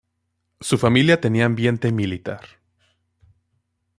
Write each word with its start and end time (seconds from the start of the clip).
Su 0.61 0.79
familia 0.79 1.21
tenía 1.21 1.45
ambiente 1.45 1.91
militar. 1.91 2.41